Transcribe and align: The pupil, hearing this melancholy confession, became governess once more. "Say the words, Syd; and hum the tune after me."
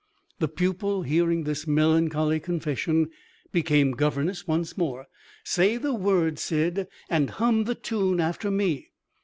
The 0.39 0.47
pupil, 0.47 1.03
hearing 1.03 1.43
this 1.43 1.67
melancholy 1.67 2.39
confession, 2.39 3.11
became 3.51 3.91
governess 3.91 4.47
once 4.47 4.75
more. 4.75 5.05
"Say 5.43 5.77
the 5.77 5.93
words, 5.93 6.41
Syd; 6.41 6.87
and 7.07 7.29
hum 7.29 7.65
the 7.65 7.75
tune 7.75 8.19
after 8.19 8.49
me." 8.49 8.89